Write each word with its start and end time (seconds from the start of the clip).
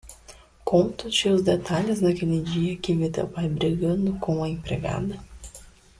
conto-te 0.65 1.29
os 1.29 1.43
detalhes 1.43 1.99
daquele 2.01 2.41
dia 2.41 2.75
que 2.75 2.95
vi 2.99 3.07
teu 3.11 3.27
pai 3.27 3.47
brigando 3.47 4.17
com 4.17 4.43
a 4.43 4.49
empregada? 4.49 5.19